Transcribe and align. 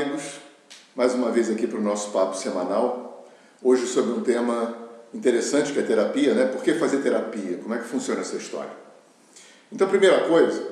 Amigos. 0.00 0.40
Mais 0.96 1.12
uma 1.12 1.30
vez 1.30 1.50
aqui 1.50 1.66
para 1.66 1.78
o 1.78 1.82
nosso 1.82 2.10
papo 2.10 2.34
semanal. 2.34 3.28
Hoje 3.62 3.86
sobre 3.86 4.12
um 4.12 4.22
tema 4.22 4.74
interessante 5.12 5.74
que 5.74 5.78
é 5.78 5.82
terapia, 5.82 6.32
né? 6.32 6.46
Por 6.46 6.62
que 6.62 6.72
fazer 6.72 7.02
terapia? 7.02 7.58
Como 7.58 7.74
é 7.74 7.78
que 7.78 7.84
funciona 7.84 8.22
essa 8.22 8.36
história? 8.36 8.70
Então, 9.70 9.86
a 9.86 9.90
primeira 9.90 10.26
coisa 10.26 10.66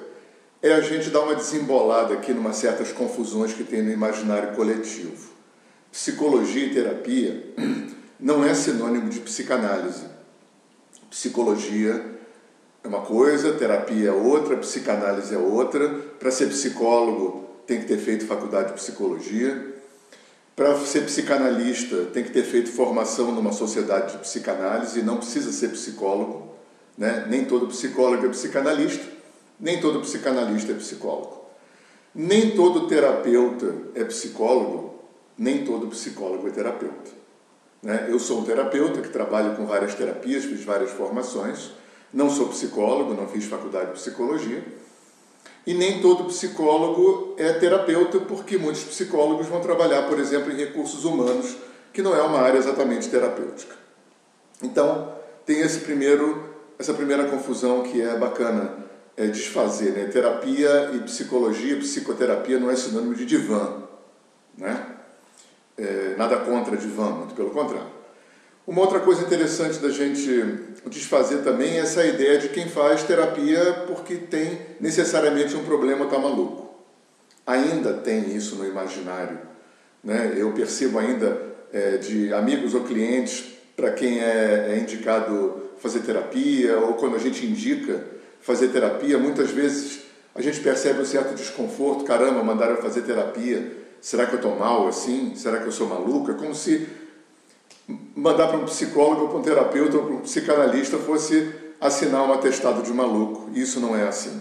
é 0.63 0.73
a 0.73 0.81
gente 0.81 1.11
dar 1.11 1.21
uma 1.21 1.35
desembolada 1.35 2.15
aqui 2.15 2.33
numa 2.33 2.55
certas 2.55 2.91
confusões 2.91 3.53
que 3.53 3.63
tem 3.65 3.83
no 3.83 3.93
imaginário 3.93 4.57
coletivo. 4.57 5.31
Psicologia 5.93 6.65
e 6.65 6.73
terapia 6.73 7.53
não 8.19 8.43
é 8.43 8.55
sinônimo 8.55 9.11
de 9.11 9.21
psicanálise. 9.21 10.07
Psicologia 11.11 12.19
é 12.83 12.89
uma 12.89 13.03
coisa, 13.03 13.53
terapia 13.53 14.09
é 14.09 14.13
outra, 14.13 14.57
psicanálise 14.57 15.35
é 15.35 15.39
outra. 15.39 15.87
Para 16.19 16.31
ser 16.31 16.47
psicólogo, 16.47 17.48
tem 17.69 17.81
que 17.81 17.87
ter 17.87 17.99
feito 17.99 18.27
faculdade 18.27 18.69
de 18.69 18.75
psicologia. 18.81 19.75
Para 20.57 20.75
ser 20.79 21.03
psicanalista, 21.03 22.07
tem 22.07 22.25
que 22.25 22.31
ter 22.31 22.43
feito 22.43 22.71
formação 22.73 23.31
numa 23.31 23.53
sociedade 23.53 24.13
de 24.13 24.19
psicanálise, 24.19 25.03
não 25.03 25.19
precisa 25.19 25.53
ser 25.53 25.69
psicólogo. 25.69 26.55
Né? 26.97 27.27
Nem 27.29 27.45
todo 27.45 27.69
psicólogo 27.69 28.25
é 28.25 28.29
psicanalista, 28.31 29.05
nem 29.61 29.81
todo 29.83 30.01
psicanalista 30.01 30.73
é 30.73 30.75
psicólogo. 30.77 31.45
Nem 32.15 32.53
todo 32.53 32.89
terapeuta 32.89 33.75
é 33.95 34.03
psicólogo, 34.03 35.05
nem 35.37 35.63
todo 35.63 35.89
psicólogo 35.89 36.49
é 36.49 36.51
terapeuta. 36.51 37.11
Né? 37.83 38.07
Eu 38.09 38.19
sou 38.19 38.41
um 38.41 38.45
terapeuta 38.45 39.03
que 39.03 39.11
trabalho 39.11 39.55
com 39.57 39.67
várias 39.67 39.95
terapias, 39.95 40.47
fiz 40.47 40.65
várias 40.65 40.91
formações, 40.91 41.71
não 42.13 42.31
sou 42.31 42.49
psicólogo, 42.49 43.13
não 43.13 43.29
fiz 43.29 43.45
faculdade 43.45 43.89
de 43.89 43.93
psicologia 43.93 44.65
e 45.69 45.75
nem 45.75 46.01
todo 46.01 46.25
psicólogo 46.25 47.35
é 47.37 47.53
terapeuta, 47.53 48.21
porque 48.21 48.57
muitos 48.57 48.85
psicólogos 48.85 49.49
vão 49.49 49.61
trabalhar, 49.61 50.05
por 50.05 50.19
exemplo, 50.19 50.51
em 50.51 50.57
recursos 50.57 51.05
humanos, 51.05 51.59
que 51.93 52.01
não 52.01 52.17
é 52.17 52.23
uma 52.23 52.39
área 52.39 52.57
exatamente 52.57 53.11
terapêutica. 53.11 53.77
Então, 54.63 55.13
tem 55.45 55.61
esse 55.61 55.81
primeiro, 55.81 56.43
essa 56.79 56.95
primeira 56.95 57.25
confusão 57.25 57.83
que 57.83 58.01
é 58.01 58.17
bacana 58.17 58.79
é, 59.15 59.27
desfazer. 59.27 59.93
Né? 59.93 60.07
Terapia 60.07 60.93
e 60.95 61.01
psicologia, 61.01 61.77
psicoterapia 61.77 62.59
não 62.59 62.71
é 62.71 62.75
sinônimo 62.75 63.15
de 63.15 63.27
divã. 63.27 63.83
Né? 64.57 64.87
É, 65.77 66.15
nada 66.17 66.39
contra 66.39 66.79
divã, 66.79 67.11
muito 67.11 67.35
pelo 67.35 67.51
contrário. 67.51 67.98
Uma 68.69 68.83
outra 68.83 69.01
coisa 69.01 69.23
interessante 69.23 69.79
da 69.79 69.89
gente 69.89 70.59
desfazer 70.91 71.39
também 71.39 71.79
é 71.79 71.79
essa 71.79 72.05
ideia 72.05 72.37
de 72.37 72.51
quem 72.51 72.69
faz 72.69 73.03
terapia 73.03 73.85
porque 73.87 74.17
tem 74.17 74.61
necessariamente 74.79 75.57
um 75.57 75.65
problema 75.65 76.05
está 76.05 76.19
maluco. 76.19 76.69
Ainda 77.47 77.95
tem 77.95 78.37
isso 78.37 78.57
no 78.57 78.67
imaginário. 78.67 79.39
Né? 80.05 80.35
Eu 80.37 80.53
percebo 80.53 80.99
ainda 80.99 81.41
é, 81.73 81.97
de 81.97 82.31
amigos 82.35 82.75
ou 82.75 82.85
clientes 82.85 83.43
para 83.75 83.91
quem 83.93 84.21
é, 84.21 84.75
é 84.75 84.79
indicado 84.79 85.71
fazer 85.79 86.01
terapia 86.01 86.79
ou 86.79 86.93
quando 86.93 87.17
a 87.17 87.19
gente 87.19 87.47
indica 87.47 88.05
fazer 88.39 88.69
terapia, 88.69 89.17
muitas 89.17 89.51
vezes 89.51 90.01
a 90.35 90.43
gente 90.43 90.61
percebe 90.61 91.01
um 91.01 91.07
certo 91.07 91.35
desconforto. 91.35 92.05
Caramba, 92.05 92.45
mandaram 92.45 92.77
fazer 92.77 93.01
terapia. 93.01 93.79
Será 93.99 94.27
que 94.27 94.35
eu 94.35 94.41
estou 94.41 94.59
mal 94.59 94.87
assim? 94.87 95.33
Será 95.37 95.57
que 95.57 95.67
eu 95.67 95.73
sou 95.73 95.87
maluca? 95.89 96.35
Como 96.35 96.55
se 96.55 97.08
mandar 98.15 98.49
para 98.49 98.59
um 98.59 98.65
psicólogo, 98.65 99.29
para 99.29 99.39
um 99.39 99.43
terapeuta 99.43 99.97
ou 99.97 100.05
para 100.05 100.15
um 100.15 100.21
psicanalista 100.21 100.99
fosse 100.99 101.55
assinar 101.81 102.29
um 102.29 102.33
atestado 102.33 102.83
de 102.83 102.93
maluco. 102.93 103.51
Isso 103.55 103.81
não 103.81 103.97
é 103.97 104.07
assim. 104.07 104.41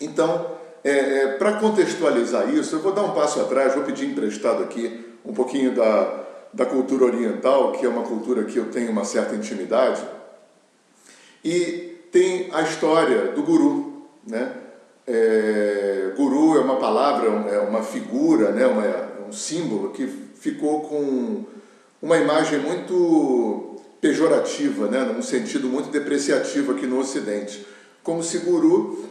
Então, 0.00 0.56
é, 0.82 0.90
é, 0.90 1.26
para 1.32 1.54
contextualizar 1.54 2.48
isso, 2.48 2.76
eu 2.76 2.80
vou 2.80 2.92
dar 2.92 3.02
um 3.02 3.12
passo 3.12 3.40
atrás, 3.40 3.74
vou 3.74 3.84
pedir 3.84 4.06
emprestado 4.06 4.62
aqui 4.62 5.04
um 5.24 5.34
pouquinho 5.34 5.74
da, 5.74 6.24
da 6.52 6.64
cultura 6.64 7.06
oriental, 7.06 7.72
que 7.72 7.84
é 7.84 7.88
uma 7.88 8.02
cultura 8.02 8.44
que 8.44 8.56
eu 8.56 8.70
tenho 8.70 8.90
uma 8.90 9.04
certa 9.04 9.34
intimidade, 9.34 10.02
e 11.44 12.08
tem 12.12 12.48
a 12.52 12.62
história 12.62 13.32
do 13.32 13.42
guru. 13.42 14.06
Né? 14.26 14.52
É, 15.06 16.12
guru 16.16 16.56
é 16.56 16.60
uma 16.60 16.76
palavra, 16.76 17.28
é 17.50 17.58
uma 17.58 17.82
figura, 17.82 18.52
né? 18.52 18.66
uma, 18.66 19.28
um 19.28 19.32
símbolo 19.32 19.90
que 19.90 20.06
ficou 20.06 20.82
com 20.82 21.44
uma 22.00 22.16
imagem 22.16 22.60
muito 22.60 23.76
pejorativa, 24.00 24.88
né, 24.88 25.00
num 25.04 25.22
sentido 25.22 25.68
muito 25.68 25.90
depreciativo 25.90 26.72
aqui 26.72 26.86
no 26.86 26.98
Ocidente. 26.98 27.66
Como 28.02 28.22
se 28.22 28.38
guru 28.38 29.04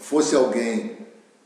fosse 0.00 0.34
alguém 0.34 0.96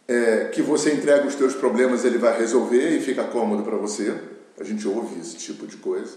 é, 0.07 0.47
que 0.53 0.63
você 0.63 0.93
entrega 0.93 1.27
os 1.27 1.35
teus 1.35 1.55
problemas, 1.55 2.05
ele 2.05 2.19
vai 2.19 2.39
resolver 2.39 2.97
e 2.97 3.01
fica 3.01 3.25
cômodo 3.25 3.63
para 3.63 3.77
você. 3.77 4.15
A 4.59 4.65
gente 4.65 4.87
ouve 4.87 5.21
esse 5.21 5.37
tipo 5.37 5.67
de 5.67 5.77
coisa. 5.77 6.17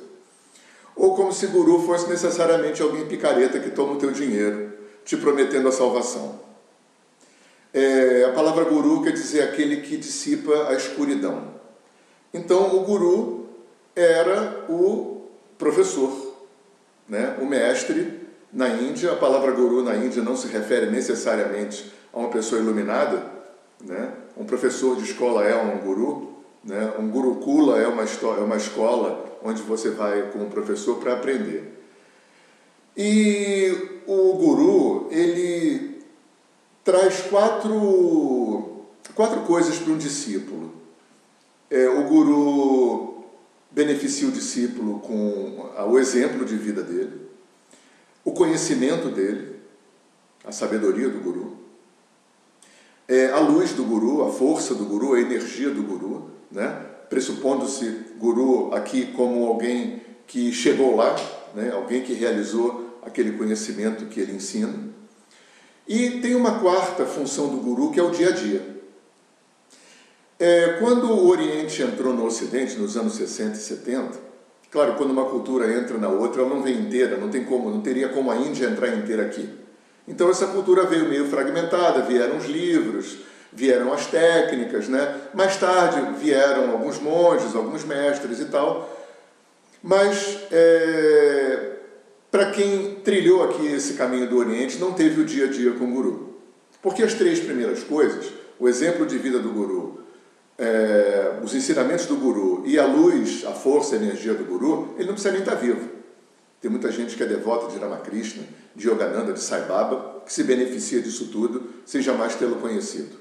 Ou 0.95 1.15
como 1.15 1.31
se 1.31 1.47
guru 1.47 1.85
fosse 1.85 2.09
necessariamente 2.09 2.81
alguém 2.81 3.05
picareta 3.05 3.59
que 3.59 3.69
toma 3.69 3.93
o 3.93 3.97
teu 3.97 4.11
dinheiro, 4.11 4.73
te 5.05 5.15
prometendo 5.15 5.67
a 5.67 5.71
salvação. 5.71 6.39
É, 7.73 8.25
a 8.25 8.31
palavra 8.31 8.63
guru 8.63 9.03
quer 9.03 9.11
dizer 9.11 9.43
aquele 9.43 9.81
que 9.81 9.97
dissipa 9.97 10.69
a 10.69 10.73
escuridão. 10.73 11.53
Então, 12.33 12.75
o 12.75 12.79
guru 12.81 13.36
era 13.97 14.65
o 14.69 15.23
professor, 15.57 16.35
né? 17.09 17.35
o 17.41 17.45
mestre. 17.45 18.27
Na 18.53 18.69
Índia, 18.69 19.11
a 19.11 19.15
palavra 19.15 19.51
guru 19.51 19.83
na 19.83 19.95
Índia 19.95 20.23
não 20.23 20.37
se 20.37 20.47
refere 20.47 20.85
necessariamente 20.85 21.91
a 22.13 22.19
uma 22.19 22.29
pessoa 22.29 22.61
iluminada. 22.61 23.21
Né? 23.83 24.13
Um 24.37 24.45
professor 24.45 24.95
de 24.95 25.03
escola 25.03 25.43
é 25.43 25.55
um 25.55 25.79
guru, 25.79 26.33
né? 26.63 26.93
um 26.97 27.09
gurukula 27.09 27.79
é 27.79 27.87
uma, 27.87 28.03
é 28.03 28.41
uma 28.41 28.55
escola 28.55 29.25
onde 29.43 29.61
você 29.63 29.89
vai 29.89 30.29
como 30.31 30.49
professor 30.49 30.97
para 30.97 31.13
aprender. 31.13 31.73
E 32.95 34.01
o 34.07 34.33
guru, 34.33 35.07
ele 35.11 36.01
traz 36.83 37.21
quatro, 37.21 38.85
quatro 39.13 39.41
coisas 39.41 39.77
para 39.77 39.91
um 39.91 39.97
discípulo. 39.97 40.73
É, 41.69 41.89
o 41.89 42.03
guru 42.03 43.16
beneficia 43.71 44.27
o 44.27 44.31
discípulo 44.31 44.99
com 44.99 45.71
o 45.89 45.99
exemplo 45.99 46.45
de 46.45 46.55
vida 46.55 46.81
dele, 46.81 47.21
o 48.23 48.31
conhecimento 48.31 49.09
dele, 49.09 49.55
a 50.43 50.51
sabedoria 50.51 51.09
do 51.09 51.19
guru, 51.19 51.57
é, 53.07 53.29
a 53.29 53.39
luz 53.39 53.71
do 53.71 53.83
guru, 53.83 54.27
a 54.27 54.31
força 54.31 54.75
do 54.75 54.85
guru, 54.85 55.13
a 55.13 55.21
energia 55.21 55.69
do 55.69 55.83
guru, 55.83 56.29
né? 56.51 56.85
pressupondo-se 57.09 58.05
guru 58.17 58.73
aqui 58.73 59.13
como 59.13 59.45
alguém 59.45 60.01
que 60.27 60.51
chegou 60.51 60.95
lá, 60.95 61.15
né? 61.55 61.71
alguém 61.71 62.03
que 62.03 62.13
realizou 62.13 62.99
aquele 63.01 63.37
conhecimento 63.37 64.05
que 64.07 64.19
ele 64.19 64.33
ensina. 64.33 64.73
E 65.87 66.19
tem 66.19 66.35
uma 66.35 66.59
quarta 66.59 67.05
função 67.05 67.47
do 67.47 67.57
guru 67.57 67.91
que 67.91 67.99
é 67.99 68.03
o 68.03 68.11
dia 68.11 68.29
a 68.29 68.31
dia. 68.31 68.76
É, 70.39 70.77
quando 70.79 71.11
o 71.11 71.27
Oriente 71.27 71.81
entrou 71.81 72.13
no 72.13 72.25
Ocidente, 72.25 72.77
nos 72.77 72.95
anos 72.95 73.15
60 73.15 73.53
e 73.53 73.59
70, 73.59 74.19
claro, 74.71 74.93
quando 74.93 75.09
uma 75.09 75.25
cultura 75.25 75.73
entra 75.73 75.97
na 75.97 76.09
outra, 76.09 76.41
ela 76.41 76.49
não 76.53 76.61
vem 76.61 76.77
inteira, 76.79 77.17
não 77.17 77.29
tem 77.29 77.43
como, 77.43 77.71
não 77.71 77.81
teria 77.81 78.09
como 78.09 78.29
a 78.29 78.35
Índia 78.35 78.67
entrar 78.67 78.89
inteira 78.89 79.23
aqui. 79.23 79.49
Então 80.07 80.29
essa 80.29 80.47
cultura 80.47 80.85
veio 80.85 81.09
meio 81.09 81.25
fragmentada, 81.25 82.03
vieram 82.03 82.37
os 82.37 82.45
livros, 82.45 83.17
vieram 83.51 83.91
as 83.91 84.05
técnicas, 84.05 84.87
né? 84.87 85.15
Mais 85.33 85.57
tarde 85.57 85.99
vieram 86.19 86.71
alguns 86.71 86.99
monges, 86.99 87.55
alguns 87.55 87.83
mestres 87.83 88.39
e 88.39 88.45
tal. 88.45 88.95
Mas 89.81 90.39
é, 90.51 91.71
para 92.29 92.51
quem 92.51 92.95
trilhou 93.03 93.43
aqui 93.43 93.67
esse 93.67 93.93
caminho 93.93 94.29
do 94.29 94.37
Oriente, 94.37 94.77
não 94.77 94.93
teve 94.93 95.21
o 95.21 95.25
dia 95.25 95.45
a 95.45 95.49
dia 95.49 95.71
com 95.71 95.85
o 95.85 95.91
guru. 95.91 96.35
Porque 96.81 97.01
as 97.01 97.13
três 97.15 97.39
primeiras 97.39 97.83
coisas, 97.83 98.31
o 98.59 98.69
exemplo 98.69 99.05
de 99.05 99.17
vida 99.17 99.39
do 99.39 99.49
guru, 99.49 99.86
é, 100.57 101.39
os 101.43 101.53
ensinamentos 101.53 102.07
do 102.07 102.15
guru 102.15 102.63
e 102.65 102.79
a 102.79 102.85
luz, 102.85 103.45
a 103.45 103.51
força, 103.51 103.95
a 103.95 103.99
energia 103.99 104.33
do 104.33 104.43
guru, 104.43 104.95
ele 104.95 105.05
não 105.05 105.13
precisa 105.13 105.31
nem 105.31 105.41
estar 105.41 105.55
vivo. 105.55 105.97
Tem 106.59 106.71
muita 106.71 106.91
gente 106.91 107.15
que 107.15 107.21
é 107.21 107.25
devota 107.27 107.71
de 107.71 107.77
Ramakrishna, 107.77 108.43
de 108.75 108.87
Yogananda, 108.87 109.31
de 109.31 109.39
Sai 109.39 109.61
Baba, 109.67 110.23
que 110.25 110.33
se 110.33 110.43
beneficia 110.43 111.01
disso 111.01 111.27
tudo 111.31 111.63
sem 111.85 112.01
jamais 112.01 112.35
tê-lo 112.35 112.55
conhecido. 112.55 113.15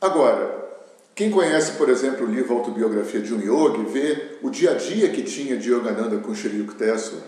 Agora, 0.00 0.66
quem 1.14 1.30
conhece, 1.30 1.72
por 1.72 1.88
exemplo, 1.88 2.26
o 2.26 2.30
livro 2.30 2.56
Autobiografia 2.56 3.20
de 3.20 3.32
um 3.32 3.40
Yogi, 3.40 3.84
vê 3.92 4.38
o 4.42 4.50
dia 4.50 4.72
a 4.72 4.74
dia 4.74 5.08
que 5.10 5.22
tinha 5.22 5.56
de 5.56 5.70
Yogananda 5.70 6.18
com 6.18 6.34
Shri 6.34 6.58
Yukteswar, 6.58 7.22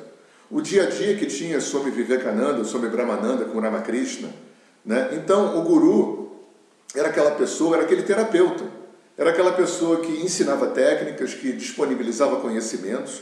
o 0.51 0.61
dia 0.61 0.85
a 0.85 0.87
dia 0.87 1.17
que 1.17 1.27
tinha 1.27 1.61
sobre 1.61 1.93
Vivekananda, 1.93 2.65
sobre 2.65 2.89
Brahmananda 2.89 3.45
com 3.45 3.61
Ramakrishna. 3.61 4.29
Né? 4.85 5.11
Então, 5.13 5.61
o 5.61 5.63
guru 5.63 6.33
era 6.95 7.09
aquela 7.09 7.31
pessoa, 7.33 7.77
era 7.77 7.85
aquele 7.85 8.03
terapeuta 8.03 8.80
era 9.21 9.29
aquela 9.29 9.53
pessoa 9.53 10.01
que 10.01 10.13
ensinava 10.13 10.69
técnicas, 10.69 11.35
que 11.35 11.53
disponibilizava 11.53 12.37
conhecimentos, 12.37 13.21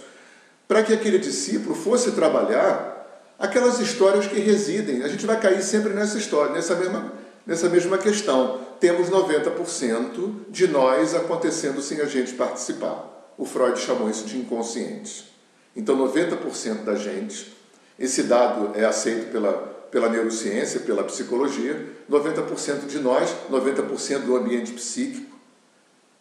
para 0.68 0.80
que 0.80 0.92
aquele 0.92 1.18
discípulo 1.18 1.74
fosse 1.74 2.12
trabalhar 2.12 3.34
aquelas 3.36 3.80
histórias 3.80 4.28
que 4.28 4.38
residem. 4.38 5.02
A 5.02 5.08
gente 5.08 5.26
vai 5.26 5.40
cair 5.40 5.60
sempre 5.60 5.92
nessa 5.92 6.16
história, 6.16 6.52
nessa 6.52 6.76
mesma, 6.76 7.12
nessa 7.44 7.68
mesma 7.68 7.98
questão. 7.98 8.60
Temos 8.78 9.10
90% 9.10 10.48
de 10.48 10.68
nós 10.68 11.16
acontecendo 11.16 11.82
sem 11.82 12.00
a 12.00 12.04
gente 12.04 12.34
participar. 12.34 13.32
O 13.36 13.44
Freud 13.44 13.76
chamou 13.80 14.08
isso 14.08 14.24
de 14.24 14.38
inconsciente. 14.38 15.28
Então, 15.74 15.98
90% 15.98 16.84
da 16.84 16.94
gente, 16.94 17.52
esse 17.98 18.22
dado 18.22 18.70
é 18.78 18.84
aceito 18.84 19.32
pela, 19.32 19.52
pela 19.90 20.08
neurociência, 20.08 20.78
pela 20.78 21.02
psicologia, 21.02 21.88
90% 22.08 22.86
de 22.86 23.00
nós, 23.00 23.34
90% 23.50 24.20
do 24.20 24.36
ambiente 24.36 24.70
psíquico 24.70 25.37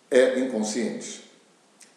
é 0.09 0.39
inconsciente. 0.39 1.24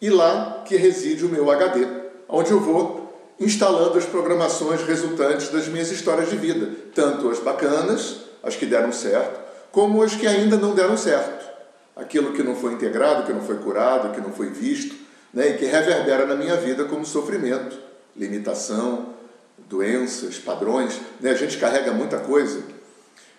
E 0.01 0.09
lá 0.09 0.63
que 0.65 0.75
reside 0.75 1.25
o 1.25 1.29
meu 1.29 1.49
HD, 1.51 1.87
onde 2.27 2.51
eu 2.51 2.59
vou 2.59 3.01
instalando 3.39 3.97
as 3.97 4.05
programações 4.05 4.83
resultantes 4.83 5.49
das 5.49 5.67
minhas 5.67 5.91
histórias 5.91 6.29
de 6.29 6.37
vida, 6.37 6.69
tanto 6.93 7.29
as 7.29 7.39
bacanas, 7.39 8.21
as 8.43 8.55
que 8.55 8.65
deram 8.65 8.91
certo, 8.91 9.39
como 9.71 10.01
as 10.01 10.15
que 10.15 10.27
ainda 10.27 10.57
não 10.57 10.75
deram 10.75 10.95
certo. 10.95 11.49
Aquilo 11.95 12.33
que 12.33 12.43
não 12.43 12.55
foi 12.55 12.73
integrado, 12.73 13.23
que 13.23 13.33
não 13.33 13.41
foi 13.41 13.57
curado, 13.57 14.13
que 14.13 14.21
não 14.21 14.31
foi 14.31 14.49
visto, 14.49 14.95
né, 15.33 15.49
e 15.49 15.57
que 15.57 15.65
reverbera 15.65 16.25
na 16.25 16.35
minha 16.35 16.55
vida 16.55 16.85
como 16.85 17.05
sofrimento, 17.05 17.77
limitação, 18.15 19.13
doenças, 19.69 20.37
padrões. 20.37 20.99
Né? 21.19 21.31
A 21.31 21.35
gente 21.35 21.57
carrega 21.57 21.91
muita 21.91 22.17
coisa 22.19 22.63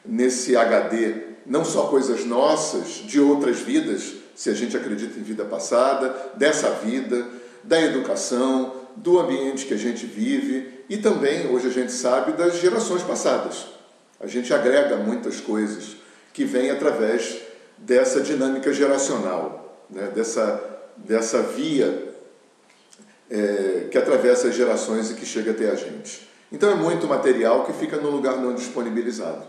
nesse 0.04 0.56
HD, 0.56 1.14
não 1.46 1.64
só 1.64 1.86
coisas 1.86 2.25
nossas, 2.25 3.02
de 3.04 3.20
outras 3.20 3.58
vidas, 3.60 4.14
se 4.34 4.50
a 4.50 4.55
gente 4.55 4.76
acredita 4.76 5.19
em 5.19 5.23
vida 5.23 5.44
passada, 5.44 6.14
dessa 6.34 6.70
vida, 6.70 7.26
da 7.62 7.81
educação, 7.81 8.82
do 8.96 9.19
ambiente 9.19 9.67
que 9.67 9.75
a 9.75 9.79
gente 9.79 10.06
vive 10.06 10.84
e 10.88 10.99
também, 10.99 11.46
hoje 11.49 11.69
a 11.69 11.70
gente 11.70 11.93
sabe, 11.93 12.32
das 12.32 12.58
gerações 12.58 13.02
passadas. 13.02 13.67
A 14.20 14.26
gente 14.26 14.52
agrega 14.52 14.96
muitas 14.96 15.40
coisas 15.40 15.96
que 16.32 16.44
vêm 16.44 16.70
através 16.70 17.38
dessa 17.79 18.20
dinâmica 18.20 18.73
geracional, 18.73 19.87
né? 19.90 20.11
dessa, 20.14 20.62
dessa 20.96 21.43
via 21.43 22.12
é, 23.31 23.88
que 23.90 23.99
atravessa 23.99 24.49
as 24.49 24.55
gerações 24.55 25.11
e 25.11 25.14
que 25.14 25.26
chega 25.26 25.50
até 25.50 25.70
a 25.70 25.75
gente. 25.75 26.28
Então 26.52 26.70
é 26.70 26.75
muito 26.75 27.06
material 27.06 27.64
que 27.64 27.73
fica 27.73 27.96
no 27.96 28.11
lugar 28.11 28.37
não 28.37 28.55
disponibilizado. 28.55 29.43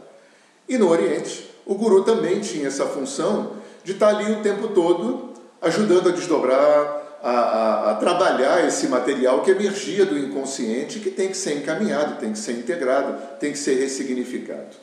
E 0.67 0.77
no 0.77 0.89
Oriente, 0.89 1.49
o 1.65 1.75
guru 1.75 2.03
também 2.03 2.39
tinha 2.39 2.67
essa 2.67 2.85
função 2.85 3.57
de 3.83 3.93
estar 3.93 4.09
ali 4.09 4.31
o 4.31 4.41
tempo 4.41 4.69
todo 4.69 5.33
ajudando 5.61 6.09
a 6.09 6.11
desdobrar, 6.11 7.03
a, 7.23 7.31
a, 7.31 7.91
a, 7.91 7.95
trabalhar 7.95 8.67
esse 8.67 8.87
material 8.87 9.41
que 9.41 9.51
emergia 9.51 10.05
do 10.05 10.17
inconsciente, 10.17 10.99
que 10.99 11.09
tem 11.09 11.29
que 11.29 11.37
ser 11.37 11.55
encaminhado, 11.57 12.19
tem 12.19 12.33
que 12.33 12.37
ser 12.39 12.51
integrado, 12.51 13.17
tem 13.39 13.53
que 13.53 13.57
ser 13.57 13.75
ressignificado. 13.75 14.75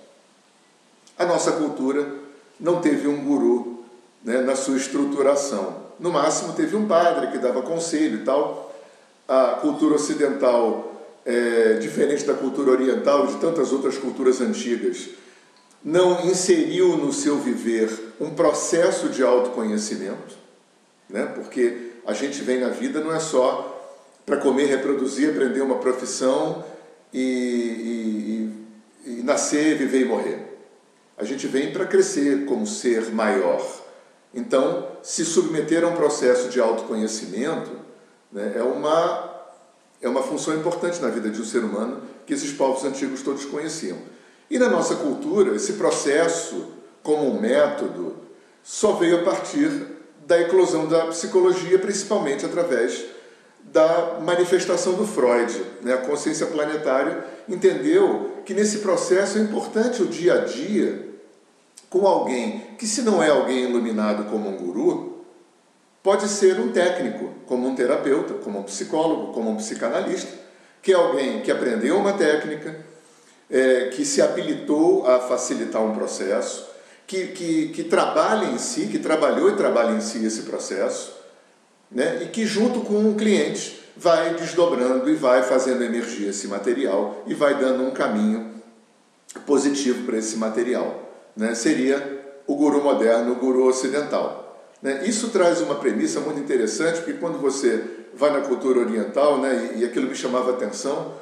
A 1.19 1.26
nossa 1.26 1.52
cultura 1.52 2.14
não 2.58 2.81
teve 2.81 3.06
um 3.06 3.23
guru 3.23 3.85
né, 4.25 4.41
na 4.41 4.56
sua 4.56 4.79
estruturação. 4.79 5.91
No 5.99 6.11
máximo, 6.11 6.55
teve 6.55 6.75
um 6.75 6.88
padre 6.88 7.26
que 7.26 7.37
dava 7.37 7.61
conselho 7.61 8.23
e 8.23 8.25
tal. 8.25 8.75
A 9.29 9.58
cultura 9.61 9.96
ocidental, 9.96 10.94
é, 11.26 11.75
diferente 11.75 12.25
da 12.25 12.32
cultura 12.32 12.70
oriental 12.70 13.26
de 13.26 13.37
tantas 13.37 13.70
outras 13.70 13.99
culturas 13.99 14.41
antigas, 14.41 15.11
não 15.85 16.25
inseriu 16.25 16.96
no 16.96 17.12
seu 17.12 17.38
viver 17.38 18.09
um 18.20 18.31
processo 18.31 19.08
de 19.08 19.22
autoconhecimento, 19.22 20.37
né? 21.08 21.26
porque 21.34 21.93
a 22.06 22.12
gente 22.12 22.43
vem 22.43 22.61
na 22.61 22.69
vida 22.69 23.00
não 23.00 23.14
é 23.14 23.19
só 23.19 23.78
para 24.26 24.37
comer, 24.37 24.67
reproduzir, 24.67 25.31
aprender 25.31 25.62
uma 25.62 25.78
profissão 25.78 26.64
e, 27.12 28.50
e, 29.05 29.11
e 29.11 29.22
nascer, 29.22 29.76
viver 29.76 30.02
e 30.02 30.05
morrer. 30.05 30.50
A 31.17 31.25
gente 31.25 31.46
vem 31.46 31.72
para 31.72 31.87
crescer 31.87 32.44
como 32.44 32.67
ser 32.67 33.11
maior. 33.11 33.64
Então, 34.32 34.88
se 35.02 35.25
submeter 35.25 35.82
a 35.84 35.88
um 35.88 35.96
processo 35.96 36.49
de 36.49 36.61
autoconhecimento 36.61 37.70
né, 38.31 38.52
é, 38.56 38.62
uma, 38.62 39.49
é 40.00 40.08
uma 40.08 40.22
função 40.22 40.55
importante 40.55 41.00
na 41.00 41.08
vida 41.08 41.31
de 41.31 41.40
um 41.40 41.44
ser 41.44 41.64
humano 41.64 42.02
que 42.26 42.34
esses 42.34 42.52
povos 42.52 42.84
antigos 42.84 43.22
todos 43.22 43.44
conheciam. 43.44 43.99
E 44.49 44.58
na 44.58 44.69
nossa 44.69 44.96
cultura, 44.96 45.55
esse 45.55 45.75
processo, 45.75 46.72
como 47.02 47.41
método, 47.41 48.17
só 48.62 48.93
veio 48.93 49.20
a 49.20 49.23
partir 49.23 49.70
da 50.26 50.41
eclosão 50.41 50.87
da 50.87 51.06
psicologia, 51.06 51.79
principalmente 51.79 52.44
através 52.44 53.05
da 53.64 54.19
manifestação 54.20 54.94
do 54.94 55.06
Freud. 55.06 55.52
Né? 55.82 55.94
A 55.94 55.99
consciência 55.99 56.47
planetária 56.47 57.25
entendeu 57.49 58.43
que 58.44 58.55
nesse 58.55 58.79
processo 58.79 59.38
é 59.38 59.41
importante 59.41 60.02
o 60.02 60.06
dia 60.06 60.35
a 60.35 60.44
dia 60.44 61.08
com 61.88 62.06
alguém 62.06 62.62
que, 62.79 62.87
se 62.87 63.03
não 63.03 63.20
é 63.20 63.29
alguém 63.29 63.64
iluminado 63.64 64.31
como 64.31 64.49
um 64.49 64.56
guru, 64.56 65.25
pode 66.03 66.29
ser 66.29 66.61
um 66.61 66.70
técnico, 66.70 67.31
como 67.46 67.67
um 67.67 67.75
terapeuta, 67.75 68.35
como 68.35 68.61
um 68.61 68.62
psicólogo, 68.62 69.32
como 69.32 69.50
um 69.50 69.56
psicanalista, 69.56 70.32
que 70.81 70.93
é 70.93 70.94
alguém 70.94 71.43
que 71.43 71.50
aprendeu 71.50 71.99
uma 71.99 72.12
técnica, 72.12 72.76
é, 73.50 73.87
que 73.87 74.05
se 74.05 74.23
habilitou 74.23 75.05
a 75.06 75.19
facilitar 75.19 75.82
um 75.82 75.93
processo, 75.93 76.69
que, 77.10 77.26
que, 77.26 77.68
que 77.70 77.82
trabalha 77.82 78.44
em 78.44 78.56
si, 78.56 78.86
que 78.86 79.00
trabalhou 79.00 79.50
e 79.50 79.56
trabalha 79.56 79.96
em 79.96 80.00
si 80.00 80.24
esse 80.24 80.42
processo, 80.42 81.12
né? 81.90 82.22
e 82.22 82.28
que 82.28 82.46
junto 82.46 82.82
com 82.82 83.10
o 83.10 83.16
cliente 83.16 83.82
vai 83.96 84.34
desdobrando 84.34 85.10
e 85.10 85.16
vai 85.16 85.42
fazendo 85.42 85.82
emergir 85.82 86.28
esse 86.28 86.46
material 86.46 87.24
e 87.26 87.34
vai 87.34 87.58
dando 87.58 87.82
um 87.82 87.90
caminho 87.90 88.52
positivo 89.44 90.06
para 90.06 90.18
esse 90.18 90.36
material. 90.36 91.02
Né? 91.36 91.52
Seria 91.56 92.40
o 92.46 92.54
guru 92.54 92.80
moderno, 92.80 93.32
o 93.32 93.36
guru 93.36 93.66
ocidental. 93.66 94.64
Né? 94.80 95.02
Isso 95.04 95.30
traz 95.30 95.60
uma 95.60 95.74
premissa 95.74 96.20
muito 96.20 96.38
interessante, 96.38 96.98
porque 96.98 97.14
quando 97.14 97.40
você 97.40 97.82
vai 98.14 98.30
na 98.30 98.42
cultura 98.42 98.78
oriental, 98.78 99.38
né, 99.38 99.72
e, 99.74 99.80
e 99.80 99.84
aquilo 99.84 100.06
me 100.06 100.14
chamava 100.14 100.52
atenção, 100.52 101.12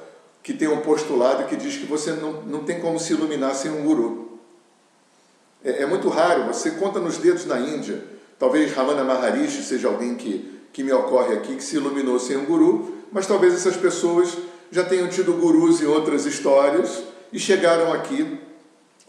que 0.43 0.53
tem 0.53 0.69
um 0.69 0.83
postulado 0.83 1.45
que 1.45 1.57
diz 1.57 1.79
que 1.79 1.87
você 1.87 2.13
não, 2.13 2.43
não 2.43 2.63
tem 2.63 2.79
como 2.79 3.01
se 3.01 3.15
iluminar 3.15 3.55
sem 3.55 3.71
um 3.71 3.83
guru. 3.83 4.28
É, 5.65 5.83
é, 5.83 5.87
muito 5.87 6.09
raro, 6.09 6.45
você 6.45 6.73
conta 6.73 7.01
nos 7.01 7.19
dedos 7.19 7.45
na 7.45 7.59
Índia. 7.59 8.03
Talvez 8.39 8.73
Ramana 8.73 9.03
Maharishi 9.03 9.63
seja 9.63 9.89
alguém 9.89 10.15
que, 10.15 10.61
que 10.73 10.83
me 10.83 10.93
ocorre 10.93 11.35
aqui, 11.35 11.57
que 11.57 11.65
se 11.65 11.77
iluminou 11.77 12.19
sem 12.19 12.37
um 12.37 12.45
guru, 12.45 12.97
mas 13.11 13.27
talvez 13.27 13.55
essas 13.55 13.77
pessoas 13.77 14.37
já 14.71 14.85
tenham 14.85 15.09
tido 15.09 15.33
gurus 15.35 15.81
em 15.81 15.87
outras 15.87 16.27
histórias 16.27 17.03
e 17.33 17.39
chegaram 17.39 17.93
aqui 17.93 18.39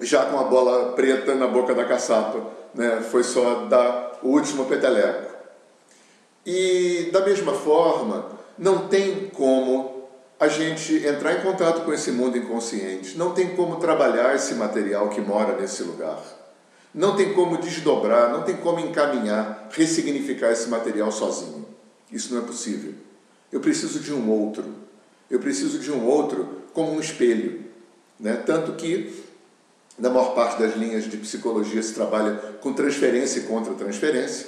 já 0.01 0.25
com 0.25 0.39
a 0.39 0.43
bola 0.43 0.93
preta 0.93 1.35
na 1.35 1.47
boca 1.47 1.75
da 1.75 1.85
caçapa. 1.85 2.41
Né? 2.73 3.01
Foi 3.11 3.23
só 3.23 3.65
dar 3.65 4.19
o 4.23 4.29
último 4.29 4.65
peteleco. 4.65 5.29
E 6.45 7.09
da 7.11 7.21
mesma 7.21 7.53
forma, 7.53 8.25
não 8.57 8.87
tem 8.87 9.29
como 9.33 10.07
a 10.39 10.47
gente 10.47 11.05
entrar 11.05 11.33
em 11.33 11.41
contato 11.41 11.83
com 11.83 11.93
esse 11.93 12.11
mundo 12.11 12.37
inconsciente, 12.37 13.17
não 13.17 13.31
tem 13.31 13.55
como 13.55 13.75
trabalhar 13.75 14.33
esse 14.33 14.55
material 14.55 15.09
que 15.09 15.19
mora 15.19 15.57
nesse 15.59 15.83
lugar. 15.83 16.17
Não 16.93 17.15
tem 17.15 17.33
como 17.33 17.57
desdobrar, 17.57 18.31
não 18.31 18.43
tem 18.43 18.57
como 18.57 18.79
encaminhar, 18.79 19.69
ressignificar 19.71 20.51
esse 20.51 20.69
material 20.69 21.11
sozinho. 21.11 21.65
Isso 22.11 22.33
não 22.33 22.41
é 22.41 22.45
possível. 22.45 22.93
Eu 23.51 23.59
preciso 23.59 23.99
de 23.99 24.13
um 24.13 24.29
outro. 24.29 24.65
Eu 25.29 25.39
preciso 25.39 25.77
de 25.79 25.91
um 25.91 26.05
outro 26.05 26.63
como 26.73 26.91
um 26.91 26.99
espelho. 26.99 27.63
Né? 28.19 28.41
Tanto 28.45 28.73
que, 28.73 29.23
na 29.97 30.09
maior 30.09 30.33
parte 30.33 30.59
das 30.59 30.75
linhas 30.75 31.05
de 31.05 31.17
psicologia, 31.17 31.81
se 31.81 31.93
trabalha 31.93 32.35
com 32.61 32.73
transferência 32.73 33.39
e 33.39 33.43
contra-transferência. 33.43 34.47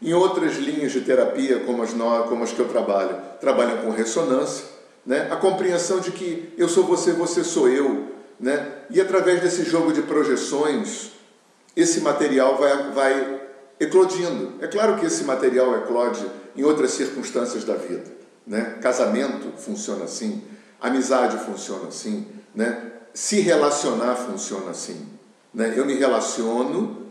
Em 0.00 0.14
outras 0.14 0.56
linhas 0.56 0.92
de 0.92 1.00
terapia, 1.02 1.60
como 1.60 1.82
as, 1.82 1.92
como 2.28 2.44
as 2.44 2.52
que 2.52 2.60
eu 2.60 2.68
trabalho, 2.68 3.16
trabalham 3.40 3.78
com 3.78 3.90
ressonância. 3.90 4.64
Né? 5.04 5.28
A 5.30 5.36
compreensão 5.36 6.00
de 6.00 6.12
que 6.12 6.54
eu 6.56 6.68
sou 6.68 6.84
você, 6.84 7.12
você 7.12 7.42
sou 7.42 7.68
eu. 7.68 8.08
Né? 8.38 8.72
E 8.90 9.00
através 9.00 9.42
desse 9.42 9.64
jogo 9.64 9.92
de 9.92 10.02
projeções, 10.02 11.10
esse 11.76 12.00
material 12.00 12.56
vai, 12.56 12.90
vai 12.90 13.40
eclodindo. 13.78 14.54
É 14.60 14.66
claro 14.66 14.96
que 14.98 15.06
esse 15.06 15.24
material 15.24 15.76
eclode 15.78 16.24
em 16.56 16.62
outras 16.62 16.92
circunstâncias 16.92 17.64
da 17.64 17.74
vida. 17.74 18.04
Né? 18.46 18.78
Casamento 18.82 19.52
funciona 19.58 20.04
assim, 20.04 20.42
amizade 20.80 21.38
funciona 21.44 21.88
assim, 21.88 22.26
né? 22.54 22.92
se 23.14 23.40
relacionar 23.40 24.16
funciona 24.16 24.70
assim. 24.70 25.06
Né? 25.52 25.74
Eu 25.76 25.84
me 25.84 25.94
relaciono, 25.94 27.06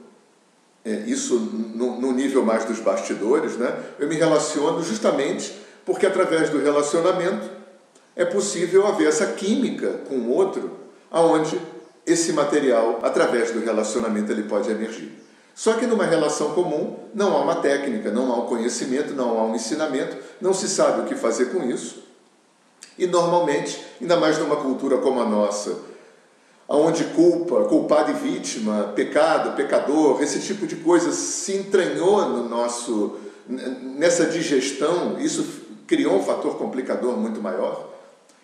é, 0.83 0.91
isso 1.07 1.39
no, 1.39 1.99
no, 1.99 2.11
nível 2.11 2.43
mais 2.43 2.65
dos 2.65 2.79
bastidores, 2.79 3.57
né? 3.57 3.77
eu 3.97 4.07
me 4.07 4.15
relaciono 4.15 4.83
justamente 4.83 5.53
porque 5.85 6.05
através 6.05 6.49
do 6.49 6.59
relacionamento 6.59 7.49
é 8.15 8.25
possível 8.25 8.85
haver 8.85 9.07
essa 9.07 9.27
química 9.27 10.01
com 10.07 10.15
o 10.15 10.29
outro, 10.31 10.77
aonde 11.09 11.59
esse 12.11 12.33
material, 12.33 12.99
através 13.03 13.51
do 13.51 13.59
relacionamento, 13.59 14.31
ele 14.31 14.43
pode 14.43 14.69
emergir. 14.69 15.11
Só 15.53 15.73
que 15.73 15.85
numa 15.85 16.05
relação 16.05 16.53
comum 16.53 16.95
não 17.13 17.35
há 17.35 17.41
uma 17.41 17.55
técnica, 17.55 18.09
não 18.11 18.31
há 18.31 18.37
um 18.37 18.45
conhecimento, 18.45 19.13
não 19.13 19.37
há 19.37 19.43
um 19.43 19.55
ensinamento, 19.55 20.15
não 20.39 20.53
se 20.53 20.69
sabe 20.69 21.01
o 21.01 21.05
que 21.05 21.15
fazer 21.15 21.47
com 21.47 21.63
isso. 21.63 22.03
E 22.97 23.05
normalmente, 23.05 23.83
ainda 23.99 24.15
mais 24.15 24.37
numa 24.37 24.55
cultura 24.55 24.97
como 24.97 25.19
a 25.19 25.25
nossa, 25.25 25.77
onde 26.67 27.03
culpa, 27.05 27.65
culpado 27.65 28.11
e 28.11 28.13
vítima, 28.13 28.93
pecado, 28.95 29.55
pecador, 29.55 30.21
esse 30.21 30.39
tipo 30.39 30.65
de 30.65 30.77
coisa 30.77 31.11
se 31.11 31.55
entranhou 31.55 32.27
no 32.29 32.47
nosso 32.47 33.17
nessa 33.47 34.27
digestão, 34.27 35.19
isso 35.19 35.63
criou 35.87 36.17
um 36.17 36.23
fator 36.23 36.55
complicador 36.57 37.17
muito 37.17 37.41
maior. 37.41 37.89